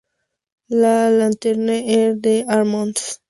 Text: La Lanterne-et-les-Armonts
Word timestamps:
La 0.81 0.95
Lanterne-et-les-Armonts 1.11 3.05